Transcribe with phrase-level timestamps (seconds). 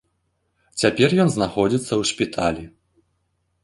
[0.85, 2.63] Цяпер ён знаходзіцца ў шпіталі.